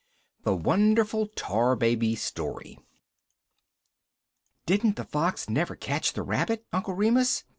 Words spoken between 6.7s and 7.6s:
Uncle Remus?"